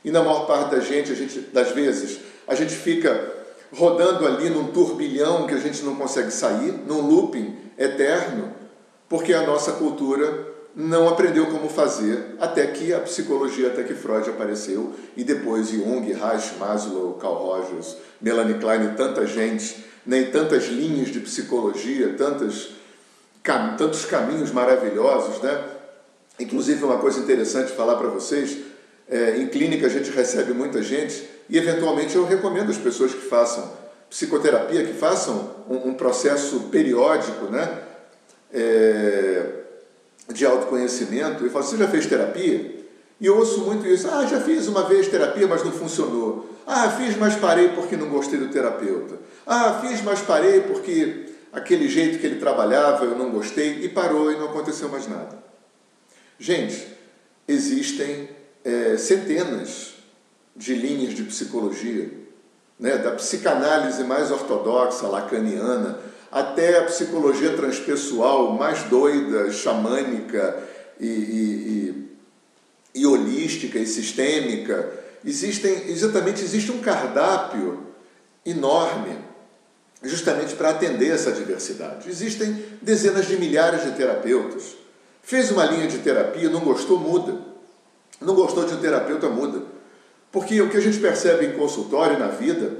E 0.03 0.09
na 0.09 0.21
maior 0.21 0.47
parte 0.47 0.71
da 0.71 0.79
gente, 0.79 1.11
a 1.11 1.15
gente 1.15 1.39
das 1.39 1.71
vezes, 1.71 2.19
a 2.47 2.55
gente 2.55 2.73
fica 2.73 3.44
rodando 3.73 4.25
ali 4.25 4.49
num 4.49 4.67
turbilhão 4.67 5.47
que 5.47 5.53
a 5.53 5.59
gente 5.59 5.83
não 5.83 5.95
consegue 5.95 6.31
sair, 6.31 6.71
num 6.87 7.01
looping 7.01 7.55
eterno, 7.77 8.53
porque 9.09 9.33
a 9.33 9.45
nossa 9.45 9.73
cultura 9.73 10.53
não 10.75 11.07
aprendeu 11.07 11.45
como 11.47 11.69
fazer, 11.69 12.35
até 12.39 12.67
que 12.67 12.93
a 12.93 12.99
psicologia, 12.99 13.67
até 13.67 13.83
que 13.83 13.93
Freud 13.93 14.29
apareceu, 14.29 14.93
e 15.15 15.23
depois 15.23 15.69
Jung, 15.69 16.11
Reich, 16.11 16.57
Maslow, 16.59 17.13
Carl 17.13 17.35
Rogers, 17.35 17.95
Melanie 18.19 18.59
Klein 18.59 18.85
e 18.85 18.95
tanta 18.95 19.25
gente, 19.25 19.85
nem 20.05 20.29
tantas 20.29 20.65
linhas 20.65 21.07
de 21.07 21.21
psicologia, 21.21 22.13
tantas, 22.17 22.71
cam 23.41 23.75
tantos 23.77 24.05
caminhos 24.05 24.51
maravilhosos, 24.51 25.41
né? 25.41 25.63
Inclusive, 26.37 26.83
uma 26.83 26.97
coisa 26.97 27.19
interessante 27.21 27.71
falar 27.71 27.95
para 27.95 28.09
vocês, 28.09 28.57
é, 29.07 29.37
em 29.37 29.47
clínica 29.47 29.85
a 29.85 29.89
gente 29.89 30.09
recebe 30.11 30.51
muita 30.53 30.83
gente 30.83 31.34
e, 31.49 31.57
eventualmente, 31.57 32.15
eu 32.15 32.25
recomendo 32.25 32.71
as 32.71 32.77
pessoas 32.77 33.13
que 33.13 33.21
façam 33.21 33.71
psicoterapia, 34.09 34.85
que 34.85 34.93
façam 34.93 35.55
um, 35.69 35.89
um 35.89 35.93
processo 35.93 36.61
periódico, 36.71 37.45
né? 37.45 37.81
É, 38.53 39.65
de 40.31 40.45
autoconhecimento 40.45 41.45
e 41.45 41.49
falo, 41.49 41.63
você 41.63 41.77
já 41.77 41.87
fez 41.87 42.05
terapia? 42.05 42.75
E 43.19 43.25
eu 43.25 43.37
ouço 43.37 43.61
muito 43.61 43.85
isso, 43.87 44.09
ah, 44.09 44.25
já 44.25 44.41
fiz 44.41 44.67
uma 44.67 44.83
vez 44.83 45.07
terapia, 45.07 45.47
mas 45.47 45.63
não 45.63 45.71
funcionou. 45.71 46.49
Ah, 46.65 46.89
fiz, 46.89 47.15
mas 47.15 47.35
parei 47.35 47.69
porque 47.69 47.95
não 47.95 48.09
gostei 48.09 48.39
do 48.39 48.49
terapeuta. 48.49 49.15
Ah, 49.45 49.81
fiz, 49.81 50.01
mas 50.01 50.21
parei 50.21 50.61
porque 50.61 51.27
aquele 51.53 51.87
jeito 51.87 52.19
que 52.19 52.25
ele 52.25 52.39
trabalhava 52.39 53.05
eu 53.05 53.15
não 53.15 53.31
gostei 53.31 53.83
e 53.83 53.89
parou 53.89 54.31
e 54.31 54.35
não 54.35 54.45
aconteceu 54.45 54.89
mais 54.89 55.07
nada. 55.07 55.37
Gente, 56.37 56.87
existem 57.47 58.29
é, 58.63 58.97
centenas 58.97 59.94
de 60.55 60.73
linhas 60.73 61.13
de 61.13 61.23
psicologia, 61.23 62.09
né, 62.79 62.97
da 62.97 63.11
psicanálise 63.11 64.03
mais 64.03 64.31
ortodoxa, 64.31 65.07
lacaniana, 65.07 65.99
até 66.31 66.79
a 66.79 66.83
psicologia 66.83 67.55
transpessoal 67.55 68.53
mais 68.53 68.83
doida, 68.83 69.51
xamânica 69.51 70.63
e, 70.99 71.07
e, 71.07 72.09
e, 72.95 73.01
e 73.01 73.05
holística 73.05 73.79
e 73.79 73.85
sistêmica, 73.85 74.91
existem, 75.25 75.89
exatamente 75.89 76.43
existe 76.43 76.71
um 76.71 76.79
cardápio 76.79 77.87
enorme 78.45 79.17
justamente 80.03 80.55
para 80.55 80.69
atender 80.69 81.09
essa 81.09 81.31
diversidade. 81.31 82.09
Existem 82.09 82.63
dezenas 82.81 83.27
de 83.27 83.37
milhares 83.37 83.83
de 83.83 83.91
terapeutas. 83.91 84.75
Fez 85.23 85.51
uma 85.51 85.65
linha 85.65 85.87
de 85.87 85.97
terapia, 85.99 86.49
não 86.49 86.59
gostou, 86.59 86.99
muda. 86.99 87.39
Não 88.21 88.35
gostou 88.35 88.65
de 88.65 88.73
um 88.75 88.77
terapeuta, 88.77 89.27
muda. 89.27 89.74
Porque 90.35 90.61
o 90.61 90.69
que 90.69 90.75
a 90.75 90.81
gente 90.81 90.99
percebe 90.99 91.45
em 91.45 91.53
consultório 91.53 92.19
na 92.19 92.27
vida 92.27 92.75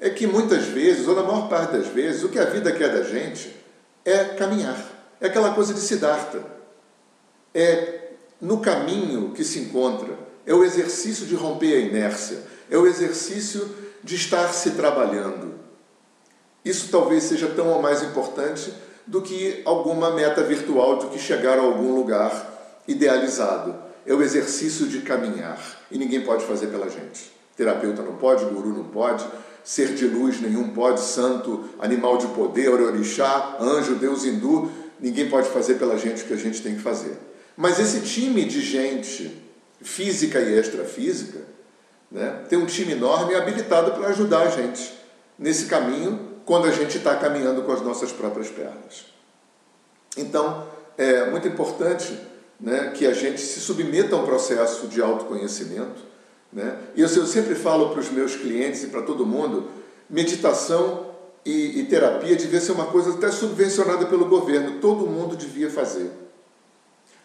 é 0.00 0.08
que 0.08 0.26
muitas 0.26 0.64
vezes, 0.64 1.06
ou 1.06 1.14
na 1.14 1.22
maior 1.22 1.50
parte 1.50 1.72
das 1.72 1.88
vezes, 1.88 2.24
o 2.24 2.30
que 2.30 2.38
a 2.38 2.46
vida 2.46 2.72
quer 2.72 2.94
da 2.94 3.02
gente 3.02 3.54
é 4.06 4.24
caminhar. 4.24 4.74
É 5.20 5.26
aquela 5.26 5.52
coisa 5.52 5.74
de 5.74 5.80
Siddhartha. 5.80 6.42
É 7.54 8.12
no 8.40 8.58
caminho 8.60 9.32
que 9.32 9.44
se 9.44 9.58
encontra, 9.58 10.18
é 10.46 10.54
o 10.54 10.64
exercício 10.64 11.26
de 11.26 11.34
romper 11.34 11.74
a 11.74 11.80
inércia, 11.80 12.38
é 12.70 12.78
o 12.78 12.86
exercício 12.86 13.68
de 14.02 14.14
estar 14.14 14.48
se 14.54 14.70
trabalhando. 14.70 15.56
Isso 16.64 16.88
talvez 16.90 17.24
seja 17.24 17.48
tão 17.48 17.68
ou 17.68 17.82
mais 17.82 18.02
importante 18.02 18.72
do 19.06 19.20
que 19.20 19.60
alguma 19.66 20.10
meta 20.10 20.42
virtual 20.42 20.96
do 20.96 21.08
que 21.08 21.18
chegar 21.18 21.58
a 21.58 21.62
algum 21.62 21.94
lugar 21.94 22.80
idealizado. 22.88 23.83
É 24.06 24.12
o 24.12 24.22
exercício 24.22 24.86
de 24.86 25.00
caminhar 25.00 25.58
e 25.90 25.98
ninguém 25.98 26.22
pode 26.22 26.44
fazer 26.44 26.68
pela 26.68 26.88
gente. 26.88 27.32
Terapeuta 27.56 28.02
não 28.02 28.16
pode, 28.16 28.44
guru 28.44 28.70
não 28.70 28.84
pode, 28.84 29.24
ser 29.62 29.94
de 29.94 30.06
luz 30.06 30.40
nenhum 30.40 30.70
pode, 30.70 31.00
santo, 31.00 31.68
animal 31.78 32.18
de 32.18 32.26
poder, 32.28 32.68
orixá, 32.68 33.56
anjo, 33.60 33.94
deus 33.94 34.24
hindu, 34.24 34.70
ninguém 35.00 35.30
pode 35.30 35.48
fazer 35.48 35.74
pela 35.74 35.96
gente 35.96 36.22
o 36.22 36.26
que 36.26 36.34
a 36.34 36.38
gente 36.38 36.60
tem 36.60 36.74
que 36.74 36.82
fazer. 36.82 37.16
Mas 37.56 37.78
esse 37.78 38.00
time 38.00 38.44
de 38.44 38.60
gente 38.60 39.42
física 39.80 40.40
e 40.40 40.58
extrafísica, 40.58 41.40
né, 42.10 42.44
tem 42.48 42.58
um 42.58 42.66
time 42.66 42.92
enorme 42.92 43.34
habilitado 43.34 43.92
para 43.92 44.08
ajudar 44.08 44.42
a 44.42 44.50
gente 44.50 44.92
nesse 45.38 45.66
caminho 45.66 46.34
quando 46.44 46.66
a 46.66 46.70
gente 46.70 46.98
está 46.98 47.16
caminhando 47.16 47.62
com 47.62 47.72
as 47.72 47.80
nossas 47.80 48.12
próprias 48.12 48.48
pernas. 48.48 49.06
Então, 50.16 50.66
é 50.96 51.30
muito 51.30 51.48
importante 51.48 52.16
né, 52.60 52.92
que 52.94 53.06
a 53.06 53.12
gente 53.12 53.40
se 53.40 53.60
submeta 53.60 54.14
a 54.14 54.18
um 54.18 54.24
processo 54.24 54.86
de 54.86 55.00
autoconhecimento, 55.02 56.14
né? 56.52 56.78
E 56.94 57.00
eu, 57.00 57.08
eu 57.08 57.26
sempre 57.26 57.54
falo 57.56 57.90
para 57.90 58.00
os 58.00 58.10
meus 58.10 58.36
clientes 58.36 58.84
e 58.84 58.86
para 58.86 59.02
todo 59.02 59.26
mundo, 59.26 59.68
meditação 60.08 61.14
e, 61.44 61.80
e 61.80 61.84
terapia 61.86 62.36
devia 62.36 62.60
ser 62.60 62.72
uma 62.72 62.86
coisa 62.86 63.14
até 63.14 63.30
subvencionada 63.30 64.06
pelo 64.06 64.26
governo, 64.26 64.78
todo 64.80 65.06
mundo 65.06 65.36
devia 65.36 65.68
fazer. 65.68 66.10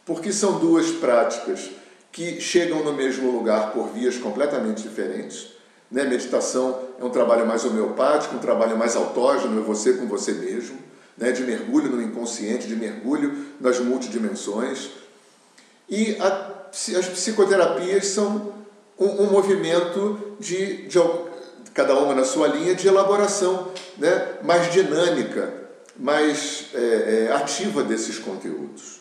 Porque 0.05 0.33
são 0.33 0.59
duas 0.59 0.89
práticas 0.89 1.69
que 2.11 2.41
chegam 2.41 2.83
no 2.83 2.93
mesmo 2.93 3.31
lugar 3.31 3.71
por 3.71 3.89
vias 3.89 4.17
completamente 4.17 4.81
diferentes. 4.81 5.49
Né? 5.91 6.03
Meditação 6.03 6.79
é 6.99 7.03
um 7.03 7.09
trabalho 7.09 7.45
mais 7.45 7.63
homeopático, 7.63 8.35
um 8.35 8.39
trabalho 8.39 8.77
mais 8.77 8.95
autógeno, 8.95 9.61
é 9.61 9.63
você 9.63 9.93
com 9.93 10.07
você 10.07 10.33
mesmo, 10.33 10.77
né? 11.17 11.31
de 11.31 11.43
mergulho 11.43 11.89
no 11.89 12.01
inconsciente, 12.01 12.67
de 12.67 12.75
mergulho 12.75 13.45
nas 13.59 13.79
multidimensões. 13.79 14.89
E 15.89 16.17
a, 16.19 16.51
as 16.71 17.07
psicoterapias 17.07 18.07
são 18.07 18.53
um, 18.97 19.23
um 19.23 19.31
movimento 19.31 20.35
de, 20.39 20.87
de, 20.87 20.99
cada 21.73 21.97
uma 21.97 22.13
na 22.13 22.23
sua 22.23 22.47
linha, 22.47 22.75
de 22.75 22.87
elaboração 22.87 23.71
né, 23.97 24.37
mais 24.43 24.71
dinâmica, 24.71 25.53
mais 25.97 26.67
é, 26.73 27.27
é, 27.29 27.33
ativa 27.33 27.83
desses 27.83 28.19
conteúdos. 28.19 28.99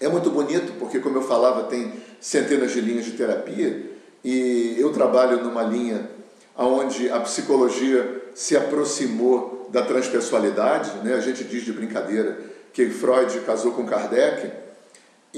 É 0.00 0.08
muito 0.08 0.30
bonito 0.30 0.74
porque, 0.78 1.00
como 1.00 1.18
eu 1.18 1.22
falava, 1.22 1.64
tem 1.64 1.92
centenas 2.20 2.72
de 2.72 2.80
linhas 2.80 3.04
de 3.04 3.12
terapia 3.12 3.90
e 4.22 4.76
eu 4.78 4.92
trabalho 4.92 5.42
numa 5.42 5.62
linha 5.62 6.08
onde 6.56 7.10
a 7.10 7.20
psicologia 7.20 8.22
se 8.34 8.56
aproximou 8.56 9.68
da 9.70 9.82
transpessoalidade. 9.82 10.90
Né? 11.02 11.14
A 11.14 11.20
gente 11.20 11.42
diz 11.44 11.64
de 11.64 11.72
brincadeira 11.72 12.38
que 12.72 12.88
Freud 12.90 13.40
casou 13.40 13.72
com 13.72 13.84
Kardec 13.84 14.67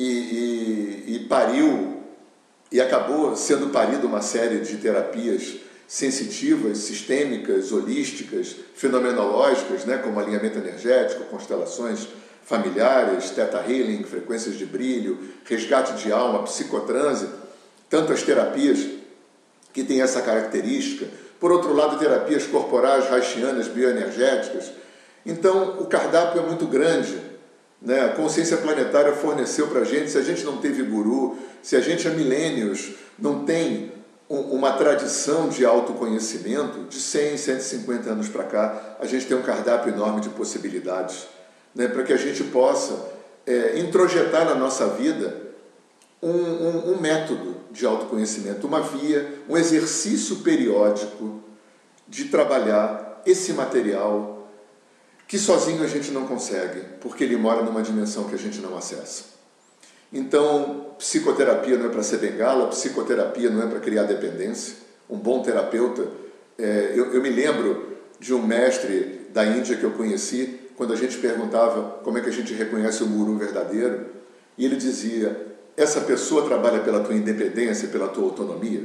e, 0.01 1.05
e, 1.09 1.15
e 1.15 1.19
pariu 1.29 1.99
e 2.73 2.81
acabou 2.81 3.37
sendo 3.37 3.69
parida 3.69 4.07
uma 4.07 4.23
série 4.23 4.61
de 4.61 4.79
terapias 4.79 5.57
sensitivas, 5.87 6.79
sistêmicas, 6.79 7.71
holísticas, 7.71 8.57
fenomenológicas, 8.75 9.85
né, 9.85 9.99
como 9.99 10.19
alinhamento 10.19 10.57
energético, 10.57 11.25
constelações 11.25 12.09
familiares, 12.45 13.31
teta 13.31 13.63
healing, 13.69 14.03
frequências 14.05 14.57
de 14.57 14.65
brilho, 14.65 15.19
resgate 15.45 16.03
de 16.03 16.11
alma, 16.11 16.45
psicotranse, 16.45 17.29
tantas 17.91 18.23
terapias 18.23 18.87
que 19.73 19.85
têm 19.85 20.01
essa 20.01 20.23
característica. 20.23 21.07
Por 21.39 21.53
outro 21.53 21.75
lado, 21.75 21.99
terapias 21.99 22.47
corporais, 22.47 23.13
haitianas, 23.13 23.69
bioenergéticas. 23.69 24.73
Então, 25.27 25.81
o 25.81 25.87
cardápio 25.87 26.41
é 26.41 26.47
muito 26.47 26.67
grande. 26.67 27.30
Né? 27.81 28.01
A 28.05 28.09
consciência 28.11 28.57
planetária 28.59 29.13
forneceu 29.13 29.69
para 29.69 29.81
a 29.81 29.85
gente, 29.85 30.11
se 30.11 30.19
a 30.19 30.23
gente 30.23 30.45
não 30.45 30.59
teve 30.59 30.83
guru, 30.83 31.39
se 31.63 31.77
a 31.77 31.81
gente 31.81 32.07
há 32.07 32.11
milênios 32.11 32.93
não 33.19 33.45
tem 33.45 33.93
uma 34.29 34.73
tradição 34.73 35.49
de 35.49 35.65
autoconhecimento, 35.65 36.85
de 36.89 37.01
100, 37.01 37.37
150 37.37 38.11
anos 38.11 38.29
para 38.29 38.45
cá, 38.45 38.97
a 39.01 39.07
gente 39.07 39.27
tem 39.27 39.37
um 39.37 39.43
cardápio 39.43 39.93
enorme 39.93 40.21
de 40.21 40.29
possibilidades 40.29 41.27
né, 41.75 41.89
para 41.89 42.05
que 42.05 42.13
a 42.13 42.17
gente 42.17 42.45
possa 42.45 43.11
é, 43.45 43.81
introjetar 43.81 44.45
na 44.45 44.55
nossa 44.55 44.87
vida 44.87 45.51
um, 46.23 46.31
um, 46.31 46.93
um 46.93 47.01
método 47.01 47.57
de 47.73 47.85
autoconhecimento, 47.85 48.67
uma 48.67 48.81
via, 48.81 49.29
um 49.49 49.57
exercício 49.57 50.37
periódico 50.37 51.43
de 52.07 52.27
trabalhar 52.27 53.23
esse 53.27 53.53
material 53.53 54.40
que 55.31 55.39
sozinho 55.39 55.85
a 55.85 55.87
gente 55.87 56.11
não 56.11 56.27
consegue, 56.27 56.81
porque 57.01 57.23
ele 57.23 57.37
mora 57.37 57.63
numa 57.63 57.83
dimensão 57.83 58.25
que 58.25 58.35
a 58.35 58.39
gente 58.39 58.59
não 58.59 58.77
acessa. 58.77 59.27
Então, 60.13 60.89
psicoterapia 60.99 61.79
não 61.79 61.87
é 61.87 61.89
para 61.89 62.03
ser 62.03 62.17
bengala, 62.17 62.67
psicoterapia 62.67 63.49
não 63.49 63.63
é 63.63 63.67
para 63.69 63.79
criar 63.79 64.03
dependência. 64.03 64.75
Um 65.09 65.17
bom 65.17 65.41
terapeuta. 65.41 66.05
É, 66.59 66.95
eu, 66.97 67.15
eu 67.15 67.23
me 67.23 67.31
lembro 67.31 67.97
de 68.19 68.35
um 68.35 68.45
mestre 68.45 69.29
da 69.33 69.47
Índia 69.47 69.77
que 69.77 69.85
eu 69.85 69.93
conheci, 69.93 70.69
quando 70.77 70.93
a 70.93 70.97
gente 70.97 71.17
perguntava 71.19 72.01
como 72.03 72.19
é 72.19 72.21
que 72.23 72.29
a 72.29 72.33
gente 72.33 72.53
reconhece 72.53 73.05
o 73.05 73.07
guru 73.07 73.37
verdadeiro, 73.37 74.07
e 74.59 74.65
ele 74.65 74.75
dizia: 74.75 75.47
essa 75.77 76.01
pessoa 76.01 76.45
trabalha 76.45 76.81
pela 76.81 77.05
tua 77.05 77.15
independência, 77.15 77.87
pela 77.87 78.09
tua 78.09 78.25
autonomia, 78.25 78.83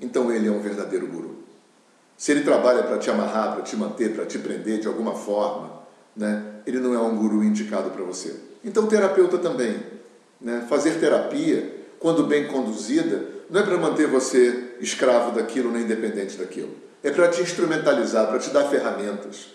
então 0.00 0.32
ele 0.32 0.48
é 0.48 0.50
um 0.50 0.60
verdadeiro 0.60 1.06
guru. 1.06 1.44
se 2.16 2.32
ele 2.32 2.42
trabalha 2.42 2.84
para 2.84 2.96
te 2.96 3.10
amarrar, 3.10 3.52
para 3.52 3.62
te 3.62 3.76
manter, 3.76 4.14
para 4.14 4.24
te 4.24 4.38
prender 4.38 4.80
de 4.80 4.86
alguma 4.86 5.14
forma, 5.14 5.73
né, 6.16 6.42
ele 6.66 6.78
não 6.78 6.94
é 6.94 6.98
um 6.98 7.16
guru 7.16 7.42
indicado 7.42 7.90
para 7.90 8.02
você. 8.04 8.34
Então, 8.64 8.86
terapeuta 8.86 9.38
também. 9.38 9.82
Né? 10.40 10.64
Fazer 10.68 10.98
terapia, 11.00 11.84
quando 11.98 12.26
bem 12.26 12.46
conduzida, 12.46 13.26
não 13.50 13.60
é 13.60 13.64
para 13.64 13.76
manter 13.76 14.06
você 14.06 14.76
escravo 14.80 15.32
daquilo 15.32 15.70
nem 15.70 15.82
independente 15.82 16.36
daquilo. 16.36 16.74
É 17.02 17.10
para 17.10 17.28
te 17.28 17.42
instrumentalizar, 17.42 18.26
para 18.28 18.38
te 18.38 18.50
dar 18.50 18.64
ferramentas. 18.64 19.48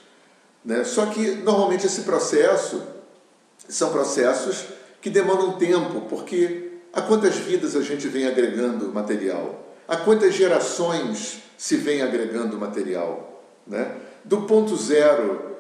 Né? 0.63 0.84
Só 0.84 1.08
que, 1.08 1.32
normalmente, 1.32 1.86
esse 1.86 2.01
processo 2.01 2.82
são 3.68 3.92
processos 3.92 4.66
que 5.01 5.10
demandam 5.10 5.54
tempo, 5.54 6.01
porque 6.10 6.70
a 6.94 7.01
quantas 7.01 7.36
vidas 7.36 7.75
a 7.75 7.82
gente 7.82 8.08
vem 8.08 8.28
agregando 8.28 8.92
material? 8.92 9.68
A 9.88 9.98
quantas 9.98 10.34
gerações 10.34 11.42
se 11.58 11.78
vem 11.78 12.01
agregando 12.01 12.58
material? 12.58 13.44
Né? 13.66 13.96
Do 14.24 14.42
ponto 14.42 14.75
zero 14.75 15.58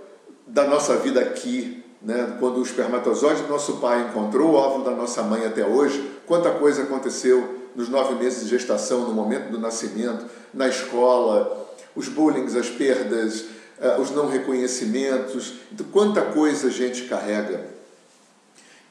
da 0.49 0.65
nossa 0.65 0.97
vida 0.97 1.21
aqui, 1.21 1.83
né? 2.01 2.35
quando 2.39 2.57
o 2.57 2.63
espermatozoide 2.63 3.43
do 3.43 3.49
nosso 3.49 3.77
pai 3.77 4.07
encontrou 4.09 4.51
o 4.51 4.55
óvulo 4.55 4.83
da 4.83 4.91
nossa 4.91 5.21
mãe 5.21 5.45
até 5.45 5.65
hoje, 5.65 6.11
quanta 6.25 6.51
coisa 6.51 6.83
aconteceu 6.83 7.57
nos 7.75 7.87
nove 7.87 8.15
meses 8.15 8.43
de 8.43 8.49
gestação, 8.49 9.01
no 9.01 9.13
momento 9.13 9.51
do 9.51 9.59
nascimento, 9.59 10.25
na 10.53 10.67
escola, 10.67 11.69
os 11.95 12.09
bullying, 12.09 12.45
as 12.57 12.69
perdas, 12.69 13.41
uh, 13.79 14.01
os 14.01 14.09
não 14.11 14.27
reconhecimentos, 14.27 15.53
então, 15.71 15.85
quanta 15.91 16.21
coisa 16.21 16.67
a 16.67 16.71
gente 16.71 17.03
carrega. 17.03 17.65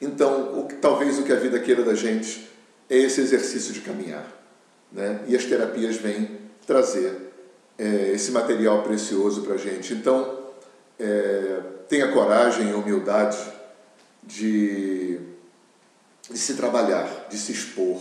Então, 0.01 0.59
o, 0.59 0.67
talvez 0.79 1.19
o 1.19 1.23
que 1.23 1.33
a 1.33 1.35
vida 1.35 1.59
queira 1.59 1.83
da 1.83 1.93
gente 1.93 2.49
é 2.89 2.97
esse 2.97 3.19
exercício 3.19 3.73
de 3.73 3.81
caminhar. 3.81 4.25
Né? 4.91 5.19
E 5.27 5.35
as 5.35 5.43
terapias 5.43 5.97
vêm 5.97 6.39
trazer 6.65 7.31
é, 7.77 8.11
esse 8.13 8.31
material 8.31 8.81
precioso 8.81 9.41
para 9.41 9.55
a 9.55 9.57
gente. 9.57 9.93
Então, 9.93 10.38
é, 10.99 11.61
tenha 11.87 12.11
coragem 12.11 12.69
e 12.69 12.73
humildade 12.73 13.37
de, 14.23 15.19
de 16.29 16.37
se 16.37 16.55
trabalhar, 16.55 17.27
de 17.29 17.37
se 17.37 17.51
expor. 17.51 17.99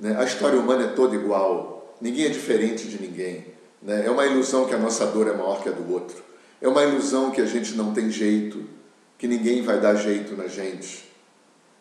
Né? 0.00 0.16
A 0.18 0.24
história 0.24 0.58
humana 0.58 0.84
é 0.84 0.88
toda 0.88 1.14
igual, 1.14 1.96
ninguém 2.00 2.26
é 2.26 2.30
diferente 2.30 2.88
de 2.88 3.00
ninguém. 3.00 3.46
Né? 3.82 4.06
É 4.06 4.10
uma 4.10 4.26
ilusão 4.26 4.64
que 4.64 4.74
a 4.74 4.78
nossa 4.78 5.06
dor 5.06 5.28
é 5.28 5.32
maior 5.32 5.62
que 5.62 5.68
a 5.68 5.72
do 5.72 5.92
outro. 5.92 6.24
É 6.60 6.66
uma 6.66 6.82
ilusão 6.82 7.30
que 7.30 7.40
a 7.40 7.46
gente 7.46 7.74
não 7.74 7.92
tem 7.92 8.10
jeito, 8.10 8.64
que 9.18 9.28
ninguém 9.28 9.62
vai 9.62 9.78
dar 9.78 9.94
jeito 9.94 10.36
na 10.36 10.46
gente. 10.46 11.04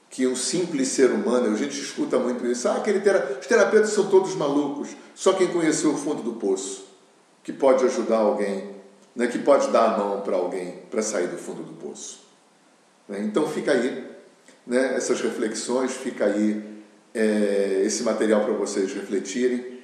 Que 0.09 0.27
um 0.27 0.35
simples 0.35 0.89
ser 0.89 1.11
humano, 1.11 1.53
a 1.53 1.57
gente 1.57 1.79
escuta 1.79 2.19
muito 2.19 2.45
isso, 2.45 2.67
ah, 2.67 2.75
aquele 2.75 2.99
tera... 2.99 3.37
os 3.39 3.47
terapeutas 3.47 3.89
são 3.91 4.09
todos 4.09 4.35
malucos, 4.35 4.89
só 5.13 5.33
quem 5.33 5.47
conheceu 5.47 5.91
o 5.93 5.97
fundo 5.97 6.21
do 6.21 6.33
poço 6.33 6.85
que 7.45 7.53
pode 7.53 7.85
ajudar 7.85 8.17
alguém 8.17 8.74
né, 9.15 9.27
que 9.27 9.39
pode 9.39 9.69
dar 9.69 9.93
a 9.93 9.97
mão 9.97 10.21
para 10.21 10.35
alguém 10.35 10.79
para 10.91 11.01
sair 11.01 11.27
do 11.27 11.37
fundo 11.37 11.63
do 11.63 11.73
poço. 11.73 12.25
Né? 13.07 13.21
Então 13.21 13.47
fica 13.47 13.71
aí 13.71 14.05
né, 14.67 14.95
essas 14.95 15.21
reflexões, 15.21 15.91
fica 15.91 16.25
aí 16.25 16.63
é, 17.13 17.81
esse 17.85 18.03
material 18.03 18.43
para 18.43 18.53
vocês 18.53 18.93
refletirem 18.93 19.79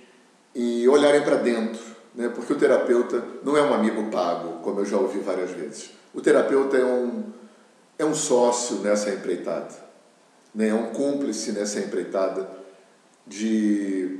e 0.54 0.88
olharem 0.90 1.22
para 1.24 1.38
dentro, 1.38 1.82
né, 2.14 2.30
porque 2.30 2.52
o 2.52 2.58
terapeuta 2.58 3.24
não 3.44 3.56
é 3.56 3.62
um 3.62 3.74
amigo 3.74 4.10
pago, 4.12 4.60
como 4.62 4.82
eu 4.82 4.86
já 4.86 4.98
ouvi 4.98 5.20
várias 5.20 5.52
vezes. 5.52 5.92
O 6.14 6.20
terapeuta 6.20 6.76
é 6.78 6.84
um, 6.84 7.24
é 7.98 8.04
um 8.04 8.14
sócio 8.14 8.78
nessa 8.80 9.10
empreitada, 9.12 9.74
né, 10.54 10.68
é 10.68 10.74
um 10.74 10.88
cúmplice 10.88 11.54
nessa 11.54 11.80
empreitada 11.80 12.50
de 13.26 14.20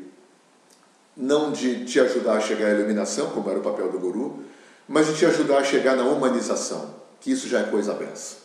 não 1.18 1.52
de 1.52 1.84
te 1.84 2.00
ajudar 2.00 2.38
a 2.38 2.40
chegar 2.40 2.68
à 2.68 2.72
iluminação, 2.72 3.32
como 3.32 3.50
era 3.50 3.60
o 3.60 3.64
papel 3.64 3.92
do 3.92 4.00
guru, 4.00 4.40
mas 4.92 5.08
de 5.08 5.16
te 5.16 5.26
ajudar 5.26 5.60
a 5.60 5.64
chegar 5.64 5.96
na 5.96 6.04
humanização, 6.04 6.94
que 7.22 7.32
isso 7.32 7.48
já 7.48 7.62
é 7.62 7.64
coisa 7.64 7.94
benção. 7.94 8.40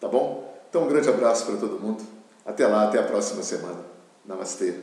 Tá 0.00 0.08
bom? 0.08 0.60
Então, 0.68 0.82
um 0.82 0.88
grande 0.88 1.08
abraço 1.08 1.46
para 1.46 1.56
todo 1.56 1.78
mundo. 1.78 2.02
Até 2.44 2.66
lá, 2.66 2.88
até 2.88 2.98
a 2.98 3.04
próxima 3.04 3.44
semana. 3.44 3.78
Namastê. 4.26 4.74